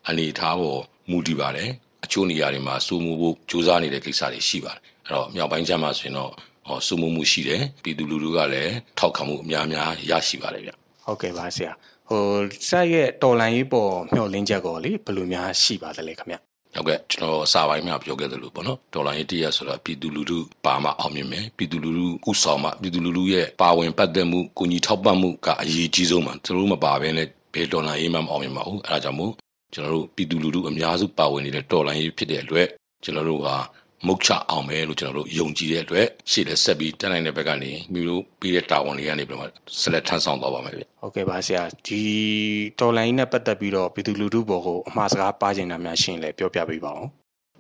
[0.09, 0.81] အနေထားပေါ်
[1.11, 1.71] မူတည်ပါတယ်
[2.05, 6.33] အချို့နေရာတွေမှာစူးမှုဖို့ကြိုးစားနေတဲ့ကိစ္စတွေရှိပါတယ်အဲ့တော့မြောက်ပိုင်းကျမ်းမှာဆိုရင်တော့
[6.67, 10.71] ဟောစူးမှုမှုရှိတယ်ပြည်သူလူထုကလည်းထောက်ခံမှုအများများရရှိပါတယ်ဗျ
[11.05, 11.73] ဟုတ်ကဲ့ပါဆရာ
[12.09, 12.25] ဟို
[12.69, 16.37] ဆက်ရဲ့တော်လန်ရေးပေါ်မျှော်လင့်ချက်ကောလေဘယ်လိုများရှိပါသလဲခင်ဗျ
[16.75, 21.91] ဟုတ်ကဲ့ကျွန်တော်အစာပိုင်းမှာပြောခဲ့သလိုပေါ့နော်ဒေါ်လာရေးတရဆိုတော့ပြည်သူလူထုပါမှအောင်မြင်မယ်ပြည်သူလူ
[22.25, 29.33] ထုဥဆောင်မှပြည်သူလူထုရဲ့ပါဝင်ပတ်သက်မှုကိုညီထောက်ပံ့မှုကအရေးကြီးဆုံးပါသူတို့မပါဘဲနဲ့ဘယ်ဒေါ်လာရေးမှမအောင်မြင်ပါဘူးအဲဒါကြောင့်မို့
[29.75, 32.69] ကျွန်တော်တို့ပြည်သူလူထုအများစုပါဝင်နေတဲ့ဒေါ်လာရေးဖြစ်တဲ့အတွက်
[33.05, 33.57] ကျွန်တော်တို့ဟာ
[34.07, 42.03] မုတ်ချအောင်ပဲလို့ကျွန်တော်တို့ယုံကြည်တဲ့အတွက်ရှေ့လက်ဆက်ပြီးတက်နိုင်တဲ့ဘက်ကနေမိတို့ပြီးတဲ့တာဝန်တွေကနေပြီးတော့ဆက်လက်ထမ်းဆောင်သွားပါမယ်ဗျဟုတ်ကဲ့ပါဆရာဒီ
[42.81, 47.07] တော်လိုင်းနဲ့ပတ်သက်ပြီးတော့ပြည်သူလူထုဘောကိုအမှားစကားပါခြင်းတာများရှင်းလဲပြောပြပေးပါဦး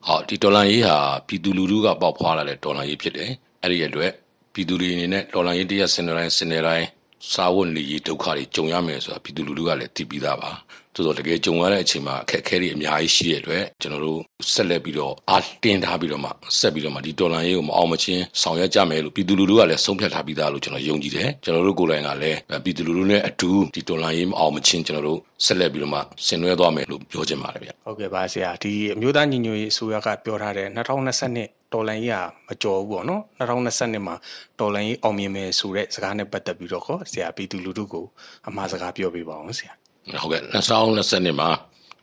[0.06, 3.30] ဟောဒီဒေါ်လာရေးဟာပြည်သူလူထုကပေါက်ဖွာလာတဲ့ဒေါ်လာရေးဖြစ်တယ်
[3.62, 4.10] အဲ့ဒီအတွက်
[4.54, 6.86] ပြည်သူတွေအနေနဲ့ဒေါ်လာရေးတရက်စင်တိုင်းစင်တိုင်း
[7.32, 10.50] စားဝတ်နေရေးဒုက္ခတွေကြုံရမယ်ဆိုတာပြည်သူလူထုကလည်းသိပြီးသားပါ
[10.94, 14.20] သို့တော့တကယ်ကြုံရတဲ့အချိန်မှာအခက်အခဲတွေအများကြီးရှိတဲ့အတွက်ကျွန်တော်တို့
[14.52, 32.16] ဆက်လက်ပြီးတော့အားတင်းထားပြီးတော့မှဆက်ပြီးတော့မှဒီဒေါ်လာရေးကိုမအောင်မချင်းဆောင်ရွက်ကြမယ်လို့ပြည်သူလူထုကလည်းဆုံးဖြတ်ထားပြီးသားလို့ကျွန်တော်ယုံကြည်တယ်ကျွန်တော်တို့ကိုယ်တိုင်ကလည်းပြည်သူလူထုနဲ့အတူဒီဒေါ်လာရေးမအောင်မချင်းကျွန်တော်တို့ဆက်လက်ပြီးတော့မှဆင်နွှဲသွားမယ်လို့ပြောချင်ပါတယ်ဗျဟုတ်ကဲ့ပါဆရာဒီအမျိုးသားညီညွတ်ရေးအစိုးရကပြောထားတဲ့2022ဒေါ်လာရေးက
[32.48, 34.14] မကြော်ဘူးပေါ့နော်2022မှာ
[34.60, 38.06] ဒေါ်လာရေးအောင်မြင်မယ်ဆိုတဲ့စကားနဲ့ပတ်သက်ပြီးတော့ခေါ်ဆရာပြည်သူလူထုကို
[38.48, 39.74] အမှားစကားပြောပြပါအောင်ဆရာ
[40.22, 41.48] ဟုတ်ကဲ့2020မှာ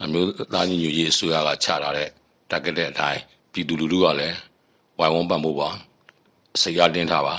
[0.03, 2.10] အမျိုးသားညီညွတ်ရေးအစိုးရကချထားတဲ့
[2.50, 3.20] target တဲ့အတိုင်း
[3.51, 4.36] ပြည်သူလူထုကလည်း
[5.00, 5.70] ဝိုင်းဝန်းပံ့ပိုးပါ
[6.62, 7.36] စိတ်ရတင်းထားပါ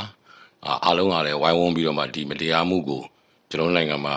[0.85, 3.02] အားလုံးကလည်းဝိုင်းဝန်းပြီးတော့မှဒီမတရားမှုကို
[3.50, 4.16] ကျွန်တော်နိုင်ငံမှာ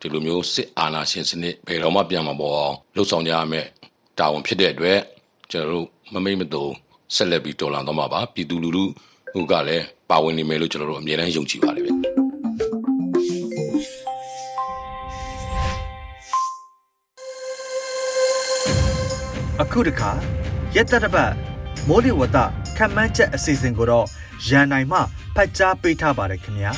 [0.00, 3.66] ဒီလိုမျိုးစစ်အာဏာရှင်စနစ်ဘယ်တော့မှပြန်မပေါ်အောင်လှုပ်ဆောင်ကြရမယ်
[4.18, 4.98] တာဝန်ဖြစ်တဲ့အတွက်
[5.50, 6.66] ကျွန်တော်တို့မမိတ်မတုံ
[7.14, 8.70] ဆက်လက်ပြီးတော်လှန်သွားမှာပါပြည်သူလူ
[9.34, 11.95] ထုကလည်းပါဝင်နေမယ်လို့ကျွန်တော်တို့အမြဲတမ်းယုံကြည်ပါတယ်
[19.62, 20.10] အခုတခါ
[20.76, 21.32] ရက်တတပတ်
[21.88, 22.38] မိုးလေဝသ
[22.76, 24.06] ခန့်မှန်းချက်အစီအစဉ်ကိုတော့
[24.48, 24.98] ရန်နိုင်မှ
[25.34, 26.72] ဖတ်ကြားပေးထားပါတယ်ခင်ဗျာ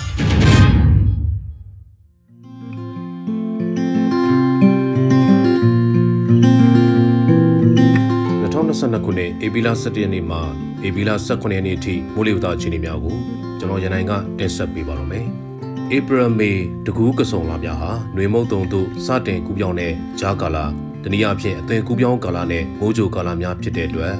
[8.52, 10.38] 2022ခုနှစ်ဧပြီလ17ရက်နေ့မှ
[10.86, 13.16] ဧပြီလ18ရက်နေ့အထိမိုးလေဝသအခြေအနေများကို
[13.58, 15.26] ကျွန်တော်ရန်နိုင်ကတင်ဆက်ပေးပါရမယ်။
[15.94, 16.56] April May
[16.86, 24.14] တကူးကစုံလာများဟာຫນွေမုတ်တုံတို့စတင်ကူးပြောင်းတဲ့ဂျာကာလာတ နည်းအားဖြင့်အသွင်ကူးပြောင်းကာလနဲ့မိုးကြိုကာလများဖြစ်တဲ့အတွက်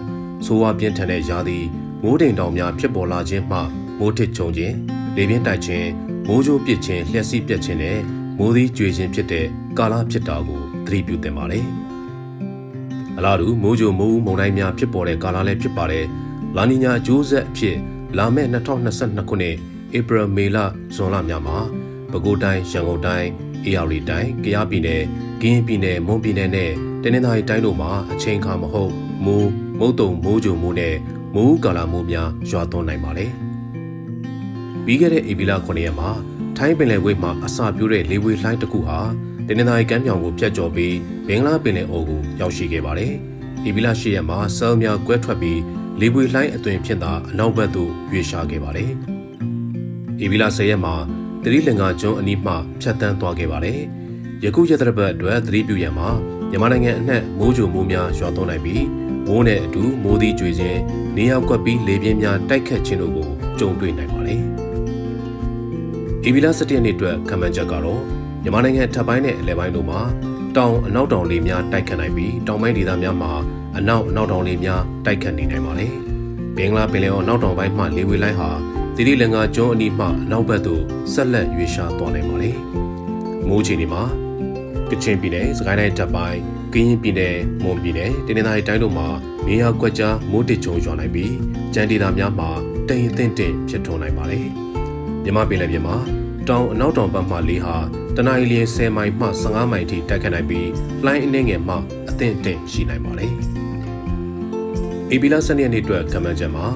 [0.44, 1.58] ဆိုးဝါးပြင်းထန်တဲ့ရာသီ
[2.02, 3.58] မိုးတိမ်တောင်များဖြစ်ပေါ်လာခြင်းမှ
[3.98, 4.74] မိုးထစ်ချုံခြင်း
[5.16, 5.88] လေပြင်းတိုက်ခြင်း
[6.26, 7.98] မိုးကြိုးပစ်ခြင်းလျှက်စီးပြတ်ခြင်းနဲ့
[8.38, 9.46] မိုးသီးကြွေခြင်းဖြစ်တဲ့
[9.78, 11.64] ကာလဖြစ်တာကိုသတိပြုသင့်ပါတယ်။
[13.16, 16.06] အလားတူမိုးကြိုမိုးဦးမုန်တိုင်းများဖြစ်ပေါ်တဲ့ကာလလည်းဖြစ်ပါတယ်။
[16.56, 17.76] လာနီညာအကျိုးဆက်အဖြစ်
[18.18, 19.56] လာမယ့်2022ခုနှစ်
[19.98, 20.58] ဧပြီမေလ
[20.94, 21.58] ဇွန်လများမှာ
[22.10, 23.28] ပဲခူးတိုင်းရန်ကုန်တိုင်း
[23.64, 25.02] အေရဝတီတိုင်းကယားပြည်နယ်
[25.42, 26.72] ကင်းပြည်နယ်မွန်ပြည်နယ်နဲ့
[27.02, 28.92] တနင်္သာရီတိုင်းတို့မှာအချိန်အခါမဟုတ်
[29.24, 30.96] မိုးမုတ်တုံမိုးကြိုမိုးနဲ့
[31.34, 33.26] မိုးကာလမိုးများရွာသွန်းနိုင်ပါလေ။
[34.84, 36.10] ပြီးခဲ့တဲ့ဧပြီလ9ရက်မှာ
[36.56, 38.98] ထိုင်းပင်လယ်ဝိတ်မှာအစာပြိုးတဲ့လေဝေလှိုင်းတစ်ခုဟာ
[39.46, 40.96] တနင်္သာရီကမ်းမြောင်ကိုဖျက်ကျော်ပြီး
[41.26, 43.12] ဘင်္ဂလားပင်လယ်အော်ကိုရောက်ရှိခဲ့ပါတယ်။
[43.66, 45.60] ဧပြီလ10ရက်မှာဆဲလ်များကွဲထွက်ပြီး
[46.00, 48.90] လေပွေလှိုင်းအသွင်ဖြစ်တာအနောက်ဘက်သို့ရွေ့ရှာခဲ့ပါတယ်။
[50.22, 50.94] ဧပြီလ10ရက်မှာ
[51.48, 53.80] တတိလင်္ကာကျွန်းအနီးမှဖြတ်တန်းသွားခဲ့ပါတယ်။
[54.44, 56.08] ယခုရက်သတ္တပတ်အတွက်သတိပြုရမှာ
[56.50, 58.84] မြန်မာနိုင်ငံအနှံ့မိုးကြိုမိုးများရွာသွန်းနိုင်ပြီး
[59.26, 60.80] မိုးနဲ့အတူမိုးသီးကြွေခြင်း
[61.16, 63.28] နေရောက်ကွက်ပြီးလေပြင်းများတိုက်ခတ်ခြင်းတို့ကို
[63.58, 64.42] ကြုံတွေ့နိုင်ပါတယ်။
[66.26, 68.02] ဧပြီလ17ရက်နေ့အတွက်ခံမှန်းချက်ကတော့
[68.42, 70.00] မြန်မာနိုင်ငံထပ်ပိုင်းနဲ့အလယ်ပိုင်းတို့မှာ
[70.56, 73.32] တောင်အနောက်တောင်လေများတိုက်ခတ်နိုင်ပြီးတောင်ပိုင်းဒေသများမှာ
[73.76, 75.92] အနောက်အနောက်တောင်လေများတိုက်ခတ်နေနိုင်ပါတယ်။
[76.56, 78.50] ဘင်္ဂလားပင်လယ်အော်နောက်တောင်ပိုင်းမှလေဝေလိုင်းဟာ
[79.00, 82.56] သီရိလင်္ကာကျွန်းအနီးမှအနောက်ဘက်သို့ဆက်လက်ရွေ့ရှာသွားနိုင်ပါတယ်။
[83.48, 84.02] မိုးချီနေမှာ
[84.90, 86.40] ကချင်ပြည်နယ်စကိုင်းတိုင်းတပ်ပိုင်း
[86.74, 89.08] ကရင်ပြည်နယ်မွန်ပြည်နယ်တနင်္သာရီတိုင်းတို့မှာ
[89.46, 91.32] နေရာကွက်ကြားမိုးတစ်ချုံရွာနိုင်ပြီး
[91.74, 92.50] ကြံဒေသများမှာ
[92.88, 94.46] တိမ်အထင်တင်ဖြစ်ထွန်းနိုင်ပါတယ်။
[95.24, 95.96] မြမပင်လယ်ပြင်မှာ
[96.48, 97.76] တောင်အနောက်တောင်ဘက်မှလေးဟာ
[98.16, 100.68] တနအီလ10မိုင်မှ15မိုင်ထိတိုက်ခတ်နိုင်ပြီး
[101.04, 101.74] လှိုင်းအနှဲငယ်မှ
[102.08, 103.32] အသင့်အင့်ရှိနိုင်ပါတယ်။
[105.10, 106.66] အေဘီလာစနေနေ့အတွက်ကမ္ဘာချက်မှာ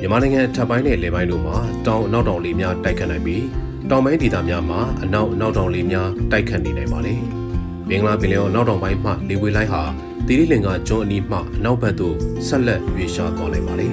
[0.00, 1.56] မြန်မာနိုင်ငံထပ်ပိုင်းနဲ့လေပိုင်းတို့မှာ
[1.86, 3.44] တောင်အနောက်တောင်လေများတိုက်ခတ်နိုင်ပြီး
[3.90, 7.20] တောင်ပိုင်းဒေသများမှာအနောက်အနောက်တောင်လေများတိုက်ခတ်နေနိုင်ပါတယ်။
[7.88, 9.82] ဘင်္ဂလားပင်လယ်အော်နောက်တောင်ပိုင်းမှလေဝေလိုင်းဟာ
[10.26, 13.92] တိရိလင်္ကာကျွန်းအနီးမှအနောက်ဘက်သို့ဆက်လက်ရွေ့လျားသွားနိုင်ပါတယ်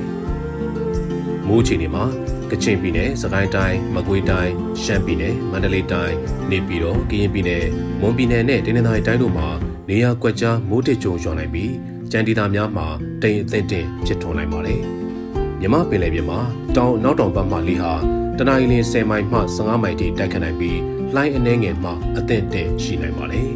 [1.48, 2.04] ။မိုးချီနေမှာ
[2.50, 4.52] ကချင်ပြည်နယ်၊စကိုင်းတိုင်း၊မကွေးတိုင်း၊
[4.84, 6.16] ရှမ်းပြည်နယ်၊မန္တလေးတိုင်း၊
[6.50, 7.64] နေပြည်တော်၊ကရင်ပြည်နယ်၊
[8.02, 9.48] မွန်ပြည်နယ်နဲ့တနင်္သာရီတိုင်းတို့မှာ
[9.90, 11.74] နေရာကွက်ကြားမိုးတစ်ကြုံရွာနိုင်ပြီး
[12.12, 12.88] ကြံဒေသများမှာ
[13.22, 14.84] တိမ်အထင်တင်ဖြစ်ထွန်းနိုင်ပါတယ်။
[15.66, 16.40] မြမပင်လယ်ပြင်မှာ
[16.78, 17.94] တောင်နောက်တောင်ဘက်မှလေဟာ
[18.38, 20.80] တနအီလ10မိုင်မှ15မိုင်ထိတိုက်ခတ်နိုင်ပြီး
[21.16, 23.48] လှိုင်းအနှဲငယ်မှအသင့်တင်ရှိနိုင်ပါတယ်။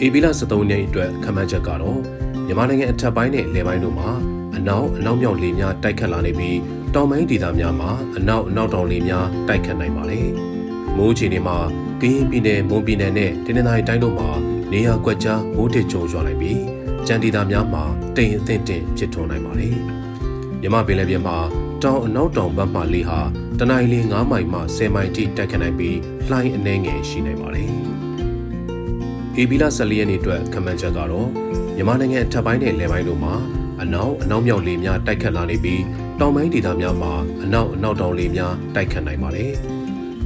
[0.00, 2.00] အေဘီလာ73နှစ်အတွက်ခန့်မှန်းချက်ကတော့
[2.46, 4.08] မြန်မာနိုင်ငံအထက်ပိုင်းနဲ့လယ်ပိုင်းတို့မှာ
[4.56, 6.58] အနောက်အနောက်မြောက်လေများတိုက်ခတ်လာနေပြီး
[6.94, 10.28] တောင်ပိုင်းဒေသများမှာအနောက်အနောက်တောင်လေများတိုက်ခတ်နိုင်ပါတယ်။
[10.96, 11.56] မိုးချီနေမှာ
[12.00, 14.28] ကရင်ပြည်နယ်မွန်ပြည်နယ်နဲ့တနင်္သာရီတိုင်းတို့မှာ
[14.72, 16.71] နေရာကွက်ကြားမိုးတစ်ကြုံရွာနိုင်ပြီး
[17.06, 17.84] ကြံဒေသများမှာ
[18.16, 19.76] တိမ်အထင်တင်ဖြစ်ထွန်းနိုင်ပါတယ်။
[20.60, 21.36] မြမပင်လယ်ပြင်မှာ
[21.82, 23.20] တောင်အနောက်တောင်ဘက်မှလေဟာ
[23.58, 25.98] တနအီလ9မိုင်မှ10မိုင်ထိတိုက်ခတ်နိုင်ပြီး
[26.30, 27.72] လှိုင်းအနှဲငယ်ရှိနိုင်ပါတယ်။
[29.36, 31.28] အေဘီလာ14ရက်နေ့အတွက်ခန့်မှန်းချက်ကတော့
[31.76, 33.34] မြန်မာနိုင်ငံထပ်ပိုင်းနဲ့လယ်ပိုင်းတို့မှာ
[33.82, 35.82] အနောက်အနောက်မြောက်လေများတိုက်ခတ်လာနေပြီး
[36.20, 37.12] တောင်ပိုင်းဒေသများမှာ
[37.42, 39.52] အနောက်အနောက်တောင်လေများတိုက်ခတ်နိုင်ပါတယ်။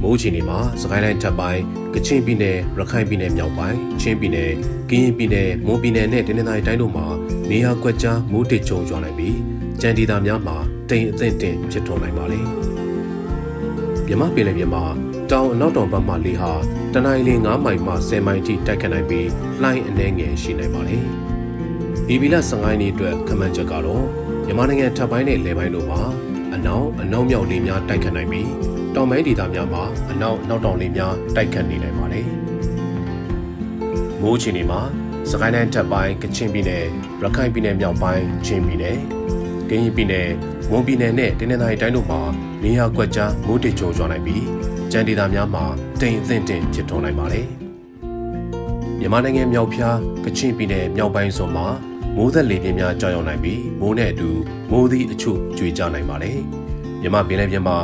[0.03, 1.61] မိုးချီနေမှာစကိုင်းတိုင်းထပ်ပိုင်း
[1.93, 4.51] ကချင်ပြည်နယ်ရခိုင်ပြည်နယ်မြောက်ပိုင်းချင်းပြည်နယ်
[4.89, 7.07] ကရင်ပြည်နယ်မွန်ပြည်နယ်နဲ့တနင်္သာရီတိုင်းတို့မှာ
[7.49, 9.37] နေရာကွက်ကြားမိုးတစ်ချုံရွာနိုင်ပြီး
[9.81, 10.57] ကြံဒေသများမှာ
[10.89, 12.39] တိမ်အထင်တင်ဖြစ်ထွန်းနိုင်ပါလေ။
[14.05, 14.83] မြမပင်လယ်ပြင်မှာ
[15.31, 16.51] တောင်အနောက်တောင်ဘက်မှလေဟာ
[16.93, 19.29] တနင်္လာနေ့9မိုင်မှ10မိုင်ထိတိုက်ခတ်နိုင်ပြီး
[19.61, 20.97] လှိုင်းအနှဲငယ်ရှိနိုင်ပါလေ။
[22.13, 24.05] ဧပြီလ15ရက်နေ့အတွက်ခန့်မှန်းချက်ကတော့
[24.45, 26.01] မြန်မာနိုင်ငံထပ်ပိုင်းနဲ့လယ်ပိုင်းတို့မှာ
[26.53, 32.27] အနောက်အနောက်မြောက်လေများတိုက်ခတ်နိုင်ပြီး တောင်ပိုင်းဒေသများမှာအနောက်နောက်တောင်လေများတိုက်ခတ်နေနိုင်ပါတယ်။
[34.21, 34.81] မိုးချီနေမှာ
[35.29, 36.85] စကိုင်းတိုင်းထပ်ပိုင်းကချင်ပြည်နယ်
[37.21, 38.97] ရခိုင်ပြည်နယ်မြောက်ပိုင်းချင်းပြည်နယ်
[39.69, 40.29] ကရင်ပြည်နယ်
[40.69, 42.21] မွန်ပြည်နယ်နဲ့တနင်္သာရီတိုင်းတို့မှာ
[42.63, 44.43] နေရာကွက်ကြားမိုးတစ်ကြိုရွာနိုင်ပြီး
[44.91, 45.65] ကြံဒေသများမှာ
[46.01, 47.47] တိမ်အထင်တင်ဖြစ်ထွန်းနိုင်ပါတယ်။
[48.99, 51.67] မြန်မာနိုင်ငံမြောက်ဖျားကချင်ပြည်နယ်မြောက်ပိုင်းစွန်မှာ
[52.15, 54.29] မိုးသက်လေပြင်းများကြောက်ရွံ့နိုင်ပြီးမိုးနဲ့အတူ
[54.71, 56.37] မိုးသီးအချို့ကျွေကြနိုင်ပါတယ်။
[57.01, 57.77] မြမပင်လယ်ပြင်မှာ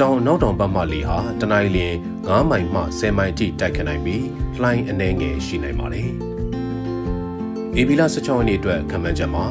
[0.00, 1.78] တောင်နောက်တောင်ဘက်မှလေဟာတနအီလ
[2.18, 4.24] 9မိုင်မှ10မိုင်ထိတိုက်ခတ်နိုင်ပြီး
[4.62, 6.10] လှိုင်းအနှဲငယ်ရှိနိုင်ပါတယ်။
[7.76, 9.44] အေဘီလာ16ရက်နေ့အတွက်ခံမှန်းချက်မှာ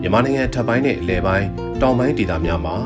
[0.00, 1.48] မြန်မာနိုင်ငံထပ်ပိုင်းနဲ့အလယ်ပိုင်း
[1.80, 2.76] တောင်ပိုင်းဒေသများမှာ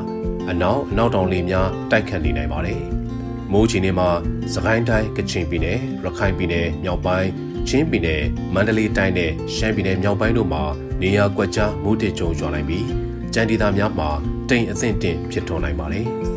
[0.50, 2.80] အနောက်အနောက်တောင်လေများတိုက်ခတ်နေနိုင်ပါတယ်။
[3.52, 4.08] မိုးချီနေမှာ
[4.54, 7.28] စကိုင်းတိုင်းကချင်ပြည်နယ်ရခိုင်ပြည်နယ်မြောက်ပိုင်း
[7.68, 8.22] ချင်းပြည်နယ်
[8.54, 10.62] မန္တလေးတိုင်းနဲ့ရှမ်းပြည်နယ်မြောက်ပိုင်းတို့မှာ
[11.02, 12.86] နေရာကွက်ကြားမိုးတစ်ကြုံရွာနိုင်ပြီး
[13.34, 14.08] ကြံဒေသများမှာ
[14.48, 16.08] တိမ်အဆင့်တင်ဖြစ်ထွန်းနိုင်ပါတယ်။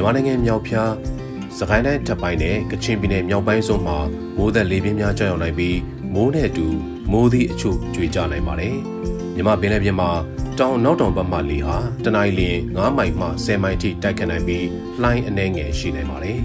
[0.00, 0.92] မြန်မာနိုင်ငံမြောက်ဖျား
[1.58, 3.98] စကိုင်းတိုင်းထပ်ပိုင်းနဲ့ကချင်ပြည်နယ်မြောက်ပိုင်းစုံမှာ
[4.36, 5.78] မိုးသက်လေပြင်းများကြောက်ရောက်နိုင်ပြီး
[6.14, 6.66] မိုးနဲ့အတူ
[7.12, 8.76] မိုးသည့်အချို့ကျွေကြနိုင်ပါတယ်။
[9.34, 10.10] မြမပင်လယ်ပြင်မှာ
[10.58, 14.66] တောင်နောက်တောင်ဘက်မှလေဟာတနင်္လာရီ9မိုင်မှ10မိုင်ထိတိုက်ခတ်နိုင်ပြီး
[15.02, 16.40] လှိုင်းအနှဲငယ်ရှိနိုင်ပါတယ်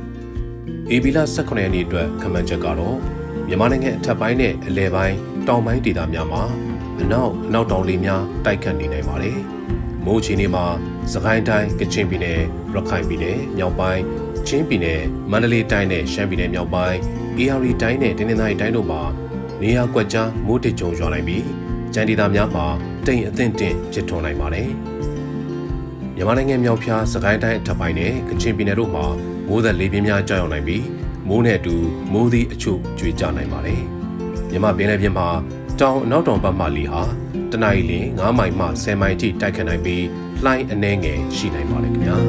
[0.90, 2.96] ။အေဘီလာ18ရက်နေ့အတွက်ခမန်ချက်ကတော့
[3.48, 5.16] မြန်မာနိုင်ငံအထက်ပိုင်းနဲ့အလယ်ပိုင်း
[5.48, 6.42] တောင်ပိုင်းဒေသများမှာ
[7.00, 9.38] အနောက်အနောက်တောင်လေများတိုက်ခတ်နေနိုင်ပါတယ်။
[10.06, 10.66] မိုးချီနေမှာ
[11.12, 12.40] စကိုင်းတိုင်းကချင်ပြည်နယ်
[12.74, 14.02] ရခိုင်ပြည်နယ်မြောက်ပိုင်း
[14.46, 16.98] ချင်းပြည်နယ်မန္တလေးတိုင်းနဲ့ရှမ်းပြည်နယ်မြောက်ပိုင်း
[17.38, 19.02] AR တိုင်းနဲ့တင်းနှင်းတိုင်းတိုင်းတို့မှာ
[19.62, 21.44] နေရာကွက်ကြားမိုးတစ်ကြုံရွာနိုင်ပြီး
[21.94, 22.66] ကြံဒေသများမှာ
[23.06, 24.70] တိမ်အသင့်တင်ဖြစ်ထွန်းနိုင်ပါတယ်။
[26.14, 29.04] မြန်မာနိုင်ငံမြောက်ဖျားစကိုင်းတိုင်းအထက်ပိုင်းနဲ့ကချင်ပြည်နယ်တို့မှာ
[29.48, 30.84] မိုးသက်လေပြင်းများကြောက်ရောက်နိုင်ပြီး
[31.28, 31.74] မိုးနဲ့အတူ
[32.12, 33.80] မိုးသည့်အချို့ကျွေကြနိုင်ပါတယ်။
[34.50, 35.28] မြမပင်လယ်ပြင်မှာ
[35.80, 37.02] တောင်အနောက်တောင်ဘက်မှလီဟာ
[37.54, 40.04] တနအီလ9မိုင်မှ10မိုင်ထိတိုက်ခတ်နိုင်ပြီး
[40.44, 42.16] လှိုင်းအနှဲငယ်ရှိနိုင်ပါတယ်ခင်ဗျာ။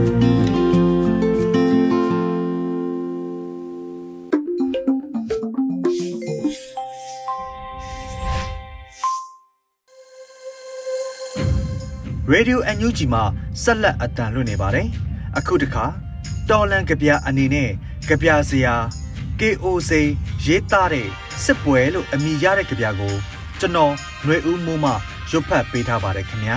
[12.33, 13.23] Radio NUG မှာ
[13.63, 14.87] ဆက်လက်အတန်လွှင့်နေပါတယ်။
[15.37, 15.85] အခုတခါ
[16.49, 17.69] တော်လန်ကဗျာအနေနဲ့
[18.09, 18.75] ကဗျာစရာ
[19.39, 19.91] KOC
[20.45, 21.07] ရေးသားတဲ့
[21.43, 23.13] စစ်ပွဲလို့အမည်ရတဲ့ကဗျာကို
[23.59, 24.93] ကျွန်တော်ຫນွေဦးမိုးမှ
[25.35, 26.55] ရွတ်ဖတ်ပေးထားပါတယ်ခင်ဗျာ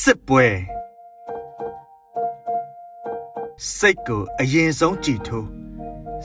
[0.00, 0.46] စစ်ပွဲ
[3.76, 5.48] စိတ်ကိုအရင်ဆုံးကြည်ထိုး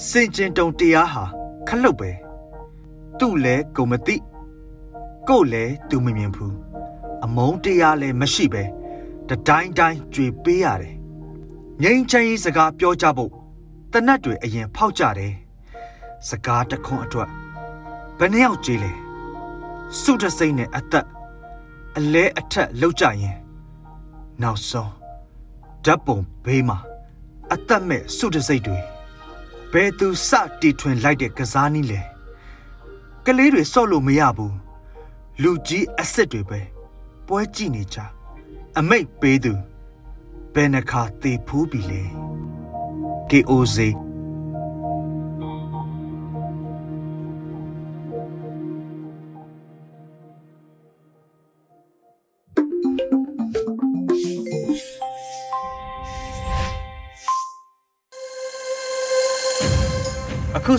[0.10, 1.24] စင်ကျင်တုံတရားဟာ
[1.68, 2.12] ခလုတ်ပဲ
[3.20, 4.16] သူ့လဲကိုမသိ
[5.28, 6.56] ကို့လဲသူမမြင်ဘူး
[7.24, 8.64] အမုန်းတရားလဲမရှိပဲ
[9.30, 10.96] တတိုင်းတိုင်းကြွေပေးရတယ်
[11.82, 13.32] ငိမ့်ချမ်းရေးစကားပြောကြဖို့
[13.92, 15.34] တနတ်တွေအရင်ဖောက်ကြတယ်
[16.28, 17.32] စကားတခွန်းအတွက်
[18.24, 18.92] ဘယ်နှယောက်ကြေးလဲ
[20.02, 21.08] စုတစိမ့်နဲ့အသက်
[21.98, 23.38] အလဲအထက်လောက်ကြရင်
[24.42, 24.94] နောက်ဆုံး
[25.86, 26.78] ဓာတ်ပုံဘေးမှာ
[27.54, 28.80] အသက်မဲ့စုတစိမ့်တွေ
[29.72, 30.30] ဘယ်သူစ
[30.62, 32.02] တီထွင်လိုက်တဲ့ကစားနည်းလဲ
[33.26, 34.56] ကလေးတွေစော့လို့မရဘူး
[35.42, 36.62] လူကြီးအစ်စ်တွေပဲ
[37.28, 37.98] ပွဲကြည့်နေကြ
[38.78, 39.54] အမိတ်ပေးသူ
[40.54, 42.04] ဘယ်နှခါသေဖူးပြီလဲ
[43.30, 43.78] KOZ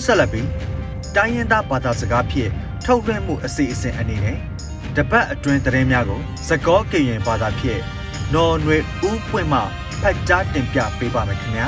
[0.05, 0.49] ဆက်လက်ပြီး
[1.17, 2.51] တိုင်းရင်းသားဘာသာစကားဖြင့်
[2.85, 4.39] ထုတ်လွှင့်မှုအစီအစဉ်အနေနဲ့
[4.97, 7.81] တပတ်အတွင်းသတင်းများကိုသကောကရင်ဘာသာဖြင့်
[8.35, 8.77] နော်နွေ
[9.09, 9.61] ဦးပွင့်မှ
[10.01, 11.67] ဖတ်ကြားတင်ပြပေးပါမယ်ခင်ဗျာ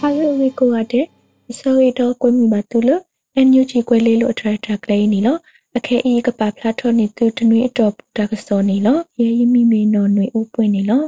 [0.00, 1.06] ဟာလိုဝီကိုရတဲ့
[1.50, 3.02] အစောရီတော့ကွမိပါတူလို့
[3.36, 5.40] အန်ယူချီကွဲလေးလို့အထရက်တာကလေးနီလို့
[5.78, 11.06] အခဲအီကပါဖလာထော်နေသူတနွေအတော်ပူတာကစောနေလို့ရဲရမိမေနော်နွေဦးပွင့်နေလို့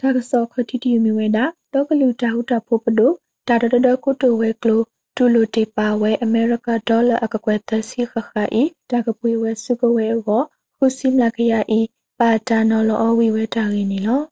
[0.00, 3.12] တာကစောခတိတီမီဝဲတာတော့ကလူတာဟုတာဖို့ပဒို
[3.48, 4.80] တာတတကုတိုဝဲကလို
[5.16, 10.42] တူလိုတီပါဝဲအမေရိကဒေါ်လာအကကွယ်တစီခခအီတာကပွေဝဲစုကဝဲကို
[10.76, 11.80] ခုစီမလာခရအီ
[12.18, 14.22] ပါတာနော်လောအဝီဝဲတာရင်းနီလော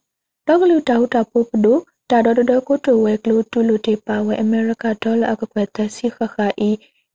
[0.47, 1.79] တော့ကလူတာဟုတာဖို့ပဒို
[2.11, 6.71] တာဒဒကုတိုဝဲကလိုတူလိုတီပါဝဲအမေရိကဒေါ်လာအကကွယ်တစီခခအီ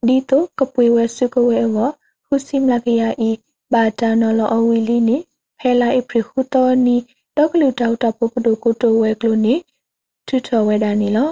[0.08, 1.90] ဒီတိုကပွေဝဲစုကဝဲကို
[2.26, 3.30] ခုစီမလာခရအီ
[3.72, 5.16] ပါတာနော်လောအဝီလီနီ
[5.58, 6.96] ဖဲလာအပရခုတော်နီ
[7.36, 9.54] တော့ကလူတာဟုတာဖို့ပဒိုကုတိုဝဲကလိုနီ
[10.26, 11.30] ထူထော်ဝဲတာနီလော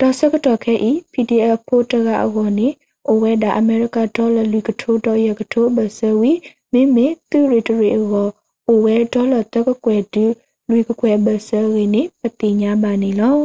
[0.00, 2.68] တောစကတော့ခဲဤ PDF ပိုတကအဝနေ
[3.10, 6.32] အဝဲဒါအမေရိကဒေါ်လာလူကထိုးတော့ရကထိုးဘဆဝီ
[6.72, 8.28] မိမိသူရီတရီအော
[8.70, 10.24] အဝဲဒေါ်လာတကကွယ်တူ
[10.70, 13.38] လူကကွယ်ဘဆဝီနိပတိညာဘာနီလော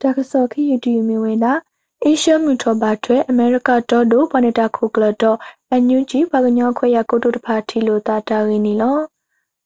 [0.00, 1.52] တကစောခိယူတီမီဝဲတာ
[2.04, 5.38] အေရှမြူထောဘာထွဲအမေရိကတော့ဒိုပနတာခုကလတော့
[5.70, 8.98] အန်ယူဂျီဘာကညောခွေရကိုတိုတဖာထီလိုတာတာရင်းနီလော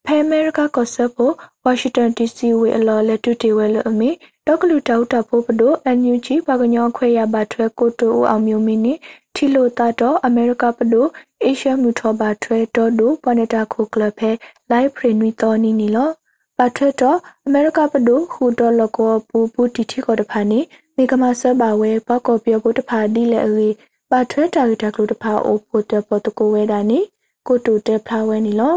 [0.05, 1.31] ဖဲအမေရိကကောဆပ်ကို
[1.63, 4.09] ဝါရှင်တန် DC ဝေအလော်လက်တူတီဝဲလအမီ
[4.47, 8.93] ဒေါကလူတောက်တာဖို့ပဒိုအန်ယူဂျီဘာကညောခွေရဘာထွဲကိုတိုအောင်မျိုးမီနီ
[9.35, 11.05] ထီလိုတာတော့အမေရိကပဒို
[11.43, 14.29] အေရှမြူထောဘာထွဲတော့ဒိုပနတာခုကလဖဲ
[14.71, 16.09] လိုက်ဖရီနွီတော်နီနီလော
[16.57, 20.59] ပါထွဲတော့အမေရိကပဒိုဟူတော်လကောပူပူတီတီကိုတဖာနီ
[20.97, 23.69] မေကမဆဘဝဲပကောပြောဖို့တဖာဒီလေအေ
[24.11, 26.99] ပါထွဲတာဂီတာကလို့တဖာအိုပိုတပေါ်တကိုဝဲတာနီ
[27.47, 28.75] ကိုတူတဲဖလာဝဲနီလော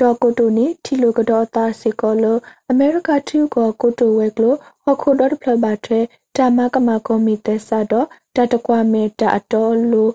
[0.00, 2.36] တော့ကိုတူနီထီလိုကတော့တာစီကောလို
[2.70, 6.00] အမေရိကထူကိုကိုတူဝဲကလို့ဟခုဒေါ်ဖလဘတ်ထွဲ
[6.36, 10.08] တာမကမကောမီတဲဆာတော့တတကွာမေတာအတော်လို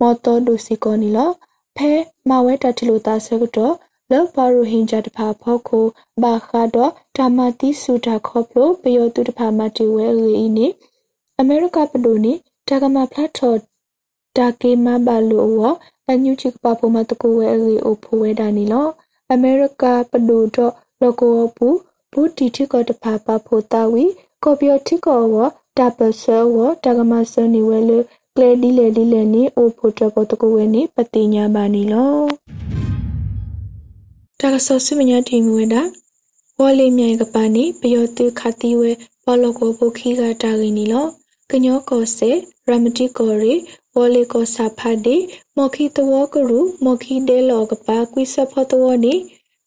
[0.00, 1.30] မော်တော်ဒူစီကောနီလော
[1.76, 1.92] ဖဲ
[2.28, 3.74] မဝဲတထီလိုတာဆကတော့
[4.10, 5.86] လောဘရူဟင်ဂျာတဖာဖောက်ကို
[6.22, 10.66] ဘာခါတော့ဓမ္မတိစုတာခေါပလိုပယောတုတဖာမတီဝဲရီနီ
[11.38, 12.32] အမေရိကပဒိုနီ
[12.68, 13.58] တာကမဖ lat ထော်
[14.36, 15.60] တာကေမဘာလိုဝ
[16.10, 18.88] အညူချီကပပိုမတကိုဝဲရီအိုဖိုဝဲဒါနီလော
[19.32, 21.68] အမေရိကပဒိုတော့လောကောပူ
[22.12, 24.04] ဘူတီတီကတဖာပဖိုတာဝီ
[24.44, 25.36] ကော်ပီယတီကောဝ
[25.78, 27.98] တာပဆဲဝတာကမဆနီဝဲလေ
[28.36, 32.16] ကလေဒီလေဒီလေနီအိုဖိုတပေါ်တကိုဝဲနီပတိညာဘာနီလော
[34.40, 35.82] တာကဆောစမညာတီငွေတာ
[36.58, 38.90] ဝေါ်လေးမြိုင်ကပါနေပယောတုခတိဝဲ
[39.24, 41.06] ဘောလကိုဘုခိကတာရင်းနီလော
[41.50, 42.30] ကညောကောစေ
[42.68, 43.54] ရမတိကောရီ
[43.94, 45.16] ဝေါ်လေးကောစာဖတ်ဒီ
[45.56, 49.14] မော်ခိတဝကရူမော်ခိဒေလောကပါကွိစဖတ်တဝနီ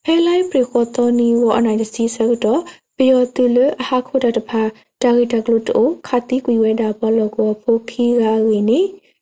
[0.03, 2.61] ဖဲလိုက်ပရိခောတောနီဝအနိုင်တစီဆကတော့
[2.97, 4.61] ပယောတုလအဟခုတတဖာ
[5.03, 8.25] တာဂီတကလုတိုခတိကွေဝဲတာဘောလကိုဘုခိကရ
[8.57, 8.79] င်းနီ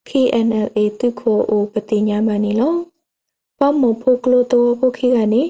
[0.10, 2.74] KNLA တုခိုအိုပတိညာမနီလော
[3.60, 5.44] ပမောဖိုကလိုတောဖိုခိကနေ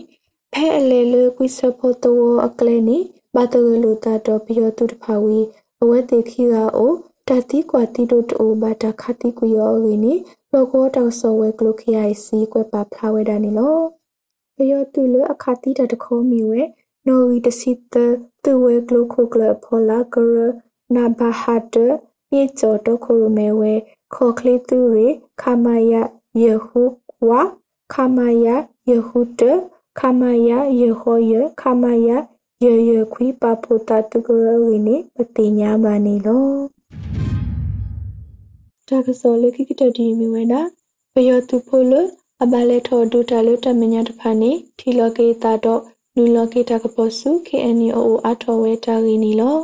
[0.54, 2.98] ဖဲအလေလေကွိစဖိုတောအကလေနီ
[3.36, 5.40] ဘာတရလိုတာတော့ပြတောတဖာဝီ
[5.82, 6.92] အဝဲတေခိကအို
[7.28, 10.14] တတိကွာတိတို့တိုဘာတခတိကွယောရင်းနီ
[10.52, 13.78] လောကောတောက်ဆောဝဲကလိုခိအိုင်စီကွဲပါဖလာဝဲတာနီလော
[14.56, 16.62] ပယောတူလအခတိတတခေါမီဝဲ
[17.08, 17.96] နော်ဝီတစီတ
[18.50, 20.38] တူဝဲကလိုခိုကလဖောလာကရ
[20.96, 21.76] နာဘာဟာတ
[22.30, 23.74] ပြေကျော်တော့ခိုရမဲဝဲ
[24.14, 25.08] ခေါကလေးသူရီ
[25.42, 25.94] ခမာယ
[26.42, 26.82] ယေဟု
[27.30, 27.42] ဝါ
[27.94, 28.48] ခမာယ
[28.90, 29.42] ယေဟုတ
[30.00, 30.50] ခမာယ
[30.82, 32.10] ယေဟောယခမာယ
[32.64, 36.48] ယေယေခွီပပိုတာတုကရဝိနေပတိညာဘာနေလော
[38.88, 40.62] တာကစောလေခိကတဒီမီဝဲနာ
[41.14, 41.94] ပယောတုဖိုလ
[42.44, 45.82] အဘလဲထောဒူတာလတမညာတဖာနေထီလောကေတာတော့
[46.20, 49.58] နူလောကေတာကပစု KNO အထောဝဲတာရင်းနီလော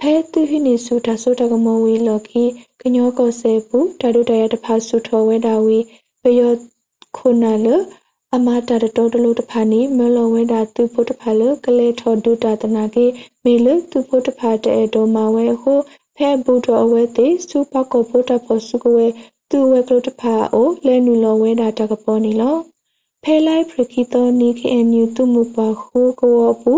[0.00, 2.44] ဖဲသူဟိနေစုတာစုတကမဝေလောကီ
[2.80, 5.78] ကညောကောဆေပူတာဒုတရတဖာစုထောဝဲတာဝီ
[6.22, 6.52] ပယော
[7.16, 7.66] ခုနာလ
[8.34, 13.06] အမတာတတော်တလို့တဖာနေမလောဝဲတာသူဖို့တဖာလကလေထောဒုတာတနာကေ
[13.44, 15.78] မေလသူဖို့တဖာတဲ့တော်မဝဲဟို
[16.16, 19.06] ဖဲဘူတော်အဝဲတေစူပါကောဖို့တဖို့စုကဝဲ
[19.50, 22.56] သူဝဲကလို့တဖာအိုလဲနူလောဝဲတာတကပေါ်နေလော
[23.26, 26.72] ဖဲလိုက်ပရခိတောနီခေအန်ယူသူမူပါခုကောပူ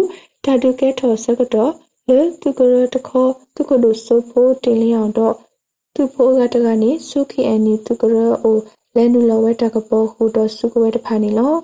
[0.44, 1.72] ဓာတုကဲထော်စကတော့
[2.08, 5.34] လေသူကရတခောသူကလို့ဆိုဖို့တင်လျောင်းတော့
[5.94, 8.58] သူဖို့ကတကနေစုခိအန်ယူသူကရအို
[8.94, 11.54] လဲနူလဝဲတကပေါ်ဟူတော့စုကဝဲတဖာနေလော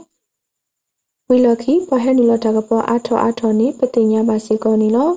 [1.28, 5.10] ဝီလခီပဟဲနူလတကပေါ်အာထောအာထောနေပတိညာပါစီကောနေလော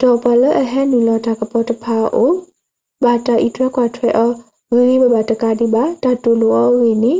[0.00, 2.32] ဒေါ်ပလအဟဲနူလတကပေါ်တဖာအို
[3.04, 4.32] ဘာတာဤထွက်ခွာထွဲအော
[4.72, 7.14] ဝီဘဘတကတိပါတတူလောဝီနီ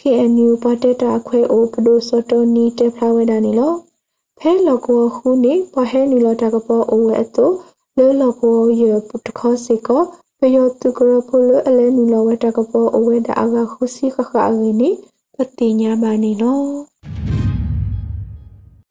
[0.00, 3.72] KNU ပတက်တာခွဲအိုပဒိုစတိုနီတေဖလာဝဲတာနေလော
[4.38, 7.46] ဖဲလောကောခုနေပဟဲနူလတကပေါ်အိုဝဲအတူ
[7.96, 10.02] လောလောကောရပုတခောစီကော
[10.38, 14.90] ပယောတုကရဖိုလအလဲနီလောဝတကပေါ်အဝဲတာအကခုစီခခအငိနိ
[15.34, 16.60] ပတိညာဘာနီလော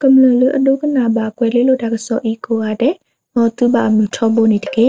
[0.02, 2.94] ကမ္လလအဒုကနာဘာကွဲလေးလိုတကဆောဤကိုရတဲ့
[3.34, 4.88] မောတုဘာမြထောဘိုနီတကေ